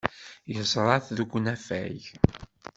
Yeẓra-t 0.53 1.07
deg 1.17 1.31
unafag. 1.37 2.01